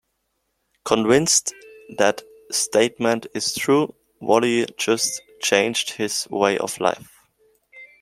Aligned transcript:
Convinced 0.83 1.53
that 1.99 2.23
statement 2.49 3.27
is 3.35 3.53
true, 3.53 3.93
Wally 4.19 4.65
just 4.75 5.21
changed 5.43 5.91
his 5.91 6.27
way 6.31 6.57
of 6.57 6.79
life. 6.79 7.19